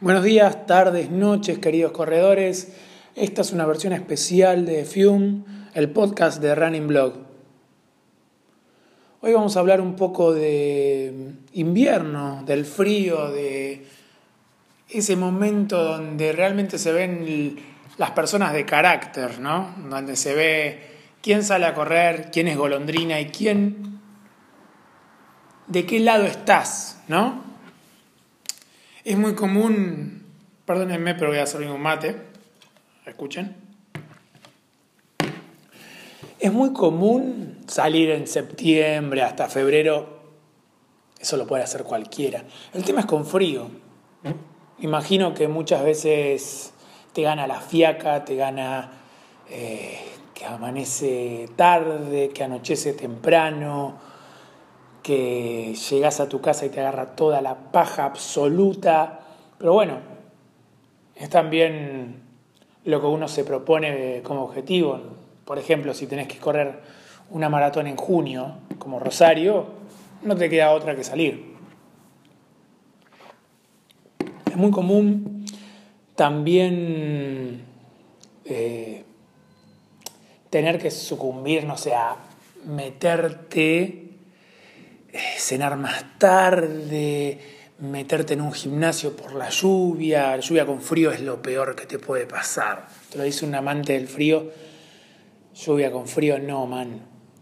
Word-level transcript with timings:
Buenos 0.00 0.22
días, 0.22 0.64
tardes, 0.64 1.10
noches, 1.10 1.58
queridos 1.58 1.90
corredores. 1.90 2.72
Esta 3.16 3.40
es 3.40 3.50
una 3.50 3.66
versión 3.66 3.92
especial 3.92 4.64
de 4.64 4.84
Fume, 4.84 5.42
el 5.74 5.90
podcast 5.90 6.40
de 6.40 6.54
Running 6.54 6.86
Blog. 6.86 7.14
Hoy 9.20 9.32
vamos 9.32 9.56
a 9.56 9.58
hablar 9.58 9.80
un 9.80 9.96
poco 9.96 10.32
de 10.32 11.32
invierno, 11.54 12.44
del 12.46 12.64
frío, 12.64 13.32
de 13.32 13.86
ese 14.88 15.16
momento 15.16 15.82
donde 15.82 16.30
realmente 16.30 16.78
se 16.78 16.92
ven 16.92 17.58
las 17.96 18.12
personas 18.12 18.52
de 18.52 18.64
carácter, 18.64 19.40
¿no? 19.40 19.74
Donde 19.90 20.14
se 20.14 20.32
ve 20.32 20.78
quién 21.20 21.42
sale 21.42 21.66
a 21.66 21.74
correr, 21.74 22.28
quién 22.32 22.46
es 22.46 22.56
golondrina 22.56 23.20
y 23.20 23.30
quién 23.30 23.98
de 25.66 25.86
qué 25.86 25.98
lado 25.98 26.24
estás, 26.24 27.02
¿no? 27.08 27.47
Es 29.08 29.16
muy 29.16 29.34
común, 29.34 30.22
perdónenme, 30.66 31.14
pero 31.14 31.30
voy 31.30 31.38
a 31.38 31.44
hacer 31.44 31.62
un 31.62 31.80
mate. 31.80 32.14
Escuchen. 33.06 33.56
Es 36.38 36.52
muy 36.52 36.74
común 36.74 37.56
salir 37.66 38.10
en 38.10 38.26
septiembre 38.26 39.22
hasta 39.22 39.48
febrero. 39.48 40.20
Eso 41.18 41.38
lo 41.38 41.46
puede 41.46 41.62
hacer 41.62 41.84
cualquiera. 41.84 42.44
El 42.74 42.84
tema 42.84 43.00
es 43.00 43.06
con 43.06 43.24
frío. 43.24 43.70
Imagino 44.80 45.32
que 45.32 45.48
muchas 45.48 45.82
veces 45.84 46.74
te 47.14 47.22
gana 47.22 47.46
la 47.46 47.62
fiaca, 47.62 48.26
te 48.26 48.36
gana 48.36 48.90
eh, 49.48 50.00
que 50.34 50.44
amanece 50.44 51.48
tarde, 51.56 52.28
que 52.28 52.44
anochece 52.44 52.92
temprano, 52.92 53.98
que 55.08 55.74
llegas 55.74 56.20
a 56.20 56.28
tu 56.28 56.42
casa 56.42 56.66
y 56.66 56.68
te 56.68 56.80
agarra 56.80 57.16
toda 57.16 57.40
la 57.40 57.54
paja 57.72 58.04
absoluta. 58.04 59.20
Pero 59.56 59.72
bueno, 59.72 60.00
es 61.16 61.30
también 61.30 62.16
lo 62.84 63.00
que 63.00 63.06
uno 63.06 63.26
se 63.26 63.42
propone 63.42 64.20
como 64.22 64.42
objetivo. 64.42 65.00
Por 65.46 65.58
ejemplo, 65.58 65.94
si 65.94 66.06
tenés 66.06 66.28
que 66.28 66.36
correr 66.36 66.80
una 67.30 67.48
maratón 67.48 67.86
en 67.86 67.96
junio, 67.96 68.56
como 68.78 68.98
Rosario, 68.98 69.64
no 70.24 70.36
te 70.36 70.50
queda 70.50 70.72
otra 70.72 70.94
que 70.94 71.04
salir. 71.04 71.54
Es 74.44 74.56
muy 74.56 74.70
común 74.70 75.46
también 76.16 77.64
eh, 78.44 79.04
tener 80.50 80.78
que 80.78 80.90
sucumbir, 80.90 81.64
no 81.64 81.78
sé, 81.78 81.94
meterte 82.66 84.07
cenar 85.12 85.76
más 85.76 86.18
tarde, 86.18 87.38
meterte 87.78 88.34
en 88.34 88.40
un 88.40 88.52
gimnasio 88.52 89.16
por 89.16 89.34
la 89.34 89.48
lluvia. 89.48 90.36
Lluvia 90.36 90.66
con 90.66 90.80
frío 90.80 91.10
es 91.12 91.20
lo 91.20 91.40
peor 91.40 91.74
que 91.76 91.86
te 91.86 91.98
puede 91.98 92.26
pasar. 92.26 92.86
Te 93.10 93.18
lo 93.18 93.24
dice 93.24 93.46
un 93.46 93.54
amante 93.54 93.94
del 93.94 94.08
frío. 94.08 94.50
Lluvia 95.54 95.90
con 95.90 96.06
frío 96.06 96.38
no, 96.38 96.66
man. 96.66 97.00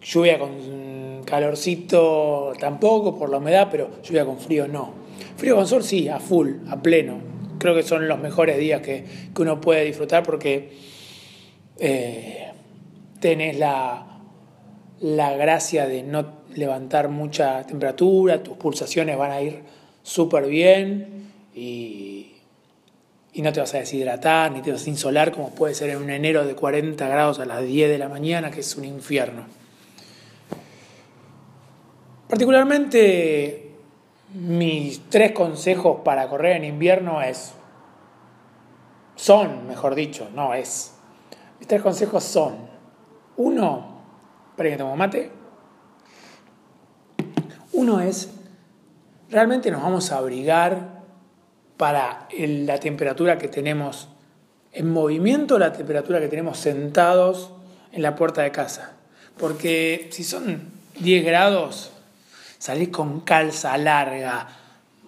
Lluvia 0.00 0.38
con 0.38 1.24
calorcito 1.24 2.52
tampoco 2.58 3.18
por 3.18 3.30
la 3.30 3.38
humedad, 3.38 3.68
pero 3.70 4.00
lluvia 4.02 4.24
con 4.24 4.38
frío 4.38 4.68
no. 4.68 4.94
Frío 5.36 5.56
con 5.56 5.66
sol 5.66 5.82
sí, 5.82 6.08
a 6.08 6.20
full, 6.20 6.50
a 6.68 6.80
pleno. 6.80 7.20
Creo 7.58 7.74
que 7.74 7.82
son 7.82 8.06
los 8.06 8.20
mejores 8.20 8.58
días 8.58 8.80
que, 8.82 9.04
uno 9.36 9.60
puede 9.60 9.84
disfrutar 9.84 10.22
porque 10.22 10.72
eh, 11.78 12.50
tenés 13.20 13.58
la, 13.58 14.20
la 15.00 15.32
gracia 15.34 15.86
de 15.86 16.02
no 16.02 16.37
levantar 16.54 17.08
mucha 17.08 17.64
temperatura, 17.66 18.42
tus 18.42 18.56
pulsaciones 18.56 19.16
van 19.16 19.32
a 19.32 19.40
ir 19.40 19.62
súper 20.02 20.46
bien 20.46 21.30
y, 21.54 22.34
no 23.34 23.52
te 23.52 23.60
vas 23.60 23.72
a 23.74 23.78
deshidratar 23.78 24.50
ni 24.50 24.62
te 24.62 24.72
vas 24.72 24.84
a 24.84 24.90
insolar 24.90 25.30
como 25.30 25.50
puede 25.50 25.72
ser 25.72 25.90
en 25.90 25.98
un 25.98 26.10
enero 26.10 26.44
de 26.44 26.56
40 26.56 27.06
grados 27.06 27.38
a 27.38 27.46
las 27.46 27.62
10 27.62 27.88
de 27.88 27.96
la 27.96 28.08
mañana, 28.08 28.50
que 28.50 28.60
es 28.60 28.74
un 28.74 28.84
infierno. 28.84 29.44
Particularmente 32.28 33.68
mis 34.34 35.08
tres 35.08 35.32
consejos 35.32 36.00
para 36.04 36.28
correr 36.28 36.56
en 36.56 36.64
invierno 36.64 37.22
es, 37.22 37.52
son, 39.14 39.66
mejor 39.66 39.94
dicho, 39.94 40.28
no 40.34 40.52
es. 40.54 40.94
Mis 41.58 41.68
tres 41.68 41.80
consejos 41.80 42.24
son, 42.24 42.56
uno, 43.36 44.02
esperen 44.50 44.72
que 44.72 44.78
tomo 44.78 44.96
mate, 44.96 45.30
uno 47.72 48.00
es, 48.00 48.30
realmente 49.30 49.70
nos 49.70 49.82
vamos 49.82 50.10
a 50.12 50.18
abrigar 50.18 50.98
para 51.76 52.28
la 52.36 52.80
temperatura 52.80 53.38
que 53.38 53.48
tenemos 53.48 54.08
en 54.72 54.90
movimiento, 54.90 55.58
la 55.58 55.72
temperatura 55.72 56.20
que 56.20 56.28
tenemos 56.28 56.58
sentados 56.58 57.50
en 57.92 58.02
la 58.02 58.16
puerta 58.16 58.42
de 58.42 58.50
casa. 58.50 58.92
Porque 59.38 60.08
si 60.12 60.24
son 60.24 60.70
10 60.98 61.24
grados, 61.24 61.92
salís 62.58 62.88
con 62.88 63.20
calza 63.20 63.76
larga, 63.78 64.48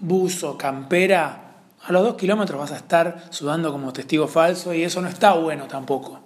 buzo, 0.00 0.56
campera, 0.58 1.48
a 1.84 1.92
los 1.92 2.02
dos 2.02 2.16
kilómetros 2.16 2.58
vas 2.58 2.72
a 2.72 2.76
estar 2.76 3.24
sudando 3.30 3.72
como 3.72 3.92
testigo 3.92 4.28
falso 4.28 4.74
y 4.74 4.82
eso 4.82 5.00
no 5.00 5.08
está 5.08 5.32
bueno 5.32 5.66
tampoco. 5.68 6.20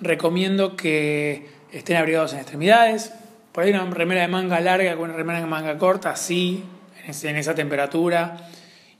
Recomiendo 0.00 0.76
que 0.76 1.48
estén 1.72 1.96
abrigados 1.96 2.32
en 2.32 2.40
extremidades, 2.40 3.12
por 3.56 3.64
ahí 3.64 3.70
una 3.70 3.86
remera 3.86 4.20
de 4.20 4.28
manga 4.28 4.60
larga 4.60 4.96
con 4.96 5.04
una 5.08 5.16
remera 5.16 5.40
de 5.40 5.46
manga 5.46 5.78
corta, 5.78 6.10
así, 6.10 6.62
en 7.06 7.36
esa 7.36 7.54
temperatura. 7.54 8.50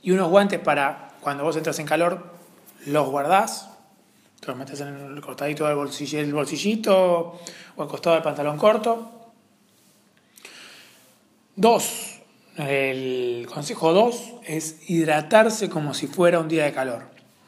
Y 0.01 0.09
unos 0.09 0.31
guantes 0.31 0.59
para 0.59 1.09
cuando 1.21 1.43
vos 1.43 1.55
entras 1.57 1.77
en 1.77 1.85
calor, 1.85 2.33
los 2.87 3.07
guardás. 3.07 3.69
Te 4.39 4.47
los 4.47 4.57
metes 4.57 4.81
en 4.81 4.87
el 5.15 5.21
cortadito 5.21 5.67
del 5.67 5.75
bolsillito 6.33 7.39
o 7.75 7.83
al 7.83 7.87
costado 7.87 8.15
del 8.15 8.23
pantalón 8.23 8.57
corto. 8.57 9.31
Dos, 11.55 12.21
el 12.57 13.47
consejo 13.53 13.93
dos 13.93 14.33
es 14.43 14.89
hidratarse 14.89 15.69
como 15.69 15.93
si 15.93 16.07
fuera 16.07 16.39
un 16.39 16.47
día 16.47 16.63
de 16.63 16.73
calor. 16.73 17.03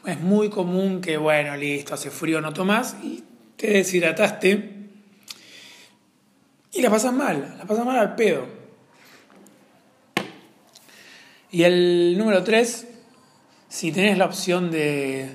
Es 0.06 0.20
muy 0.20 0.48
común 0.48 1.00
que, 1.00 1.16
bueno, 1.16 1.56
listo, 1.56 1.92
hace 1.92 2.12
frío, 2.12 2.40
no 2.40 2.52
tomás 2.52 2.94
y 3.02 3.24
te 3.56 3.66
deshidrataste 3.66 4.79
y 6.72 6.82
la 6.82 6.90
pasas 6.90 7.12
mal, 7.12 7.56
la 7.58 7.64
pasas 7.64 7.84
mal 7.84 7.98
al 7.98 8.14
pedo. 8.14 8.46
Y 11.50 11.64
el 11.64 12.16
número 12.16 12.44
3, 12.44 12.86
si 13.68 13.92
tenés 13.92 14.16
la 14.16 14.26
opción 14.26 14.70
de 14.70 15.28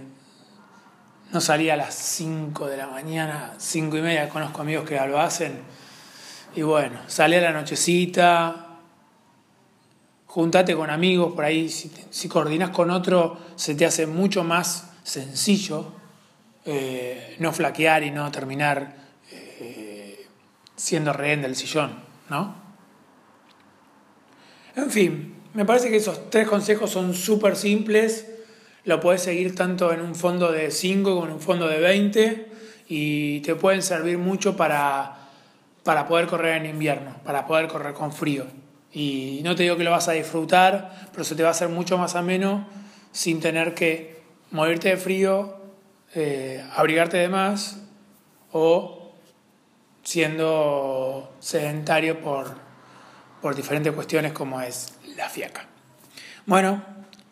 no 1.31 1.41
salir 1.41 1.71
a 1.71 1.75
las 1.75 1.93
5 1.93 2.67
de 2.67 2.77
la 2.77 2.87
mañana, 2.87 3.53
5 3.57 3.97
y 3.97 4.01
media, 4.01 4.29
conozco 4.29 4.61
amigos 4.61 4.87
que 4.87 4.95
lo 4.95 5.19
hacen, 5.19 5.59
y 6.55 6.61
bueno, 6.61 6.99
salí 7.07 7.35
a 7.35 7.41
la 7.41 7.51
nochecita, 7.51 8.77
juntate 10.25 10.75
con 10.75 10.89
amigos, 10.89 11.33
por 11.33 11.43
ahí 11.43 11.67
si, 11.67 11.91
si 12.09 12.29
coordinas 12.29 12.69
con 12.69 12.91
otro 12.91 13.37
se 13.55 13.75
te 13.75 13.85
hace 13.85 14.07
mucho 14.07 14.43
más 14.43 14.91
sencillo 15.03 15.93
eh, 16.67 17.35
no 17.37 17.53
flaquear 17.53 18.03
y 18.03 18.09
no 18.09 18.31
terminar 18.31 19.04
siendo 20.75 21.13
rehén 21.13 21.41
del 21.41 21.55
sillón, 21.55 22.03
¿no? 22.29 22.55
En 24.75 24.91
fin, 24.91 25.35
me 25.53 25.63
parece 25.63 25.89
que 25.89 25.95
esos 25.95 26.29
tres 26.29 26.47
consejos 26.47 26.91
son 26.91 27.13
súper 27.13 27.55
simples. 27.55 28.27
Lo 28.83 28.99
puedes 28.99 29.21
seguir 29.21 29.55
tanto 29.55 29.93
en 29.93 30.01
un 30.01 30.15
fondo 30.15 30.51
de 30.51 30.69
5 30.69 31.15
como 31.15 31.27
en 31.27 31.33
un 31.33 31.39
fondo 31.39 31.67
de 31.67 31.79
20 31.79 32.51
y 32.87 33.39
te 33.39 33.55
pueden 33.55 33.81
servir 33.81 34.17
mucho 34.17 34.57
para, 34.57 35.29
para 35.83 36.07
poder 36.07 36.27
correr 36.27 36.57
en 36.57 36.69
invierno, 36.69 37.15
para 37.23 37.47
poder 37.47 37.67
correr 37.67 37.93
con 37.93 38.11
frío. 38.11 38.45
Y 38.91 39.41
no 39.43 39.55
te 39.55 39.63
digo 39.63 39.77
que 39.77 39.83
lo 39.83 39.91
vas 39.91 40.07
a 40.07 40.11
disfrutar, 40.11 41.09
pero 41.11 41.23
se 41.23 41.35
te 41.35 41.43
va 41.43 41.49
a 41.49 41.51
hacer 41.51 41.69
mucho 41.69 41.97
más 41.97 42.15
ameno 42.15 42.67
sin 43.11 43.39
tener 43.39 43.73
que 43.73 44.21
morirte 44.51 44.89
de 44.89 44.97
frío, 44.97 45.55
eh, 46.13 46.63
abrigarte 46.75 47.17
de 47.17 47.29
más 47.29 47.81
o 48.51 49.04
siendo 50.05 51.33
sedentario 51.39 52.21
por, 52.21 52.55
por 53.41 53.55
diferentes 53.55 53.91
cuestiones 53.91 54.31
como 54.31 54.61
es 54.61 54.93
la 55.17 55.27
fiaca. 55.27 55.65
Bueno, 56.45 56.83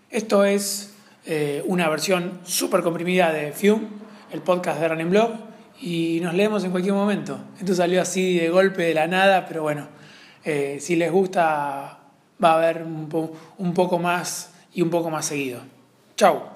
esto 0.10 0.44
es 0.44 0.94
eh, 1.26 1.64
una 1.66 1.88
versión 1.88 2.42
súper 2.44 2.82
comprimida 2.82 3.32
de 3.32 3.54
Fume, 3.54 3.88
el 4.32 4.42
podcast 4.42 4.82
de 4.82 4.88
Running 4.90 5.10
Blog, 5.12 5.32
y 5.80 6.20
nos 6.22 6.34
leemos 6.34 6.64
en 6.64 6.72
cualquier 6.72 6.96
momento. 6.96 7.40
Esto 7.60 7.76
salió 7.76 8.02
así 8.02 8.40
de 8.40 8.50
golpe 8.50 8.84
de 8.84 8.94
la 8.96 9.08
nada, 9.08 9.46
pero 9.46 9.62
bueno, 9.62 9.88
eh, 10.44 10.80
si 10.82 10.96
les 10.96 11.12
gusta 11.12 12.00
va 12.44 12.52
a 12.52 12.56
haber 12.56 12.84
un, 12.84 13.08
un 13.58 13.74
poco 13.74 14.00
más 14.00 14.52
y 14.74 14.82
un 14.82 14.90
poco 14.90 15.12
más 15.12 15.26
seguido. 15.26 15.62
Chao. 16.18 16.53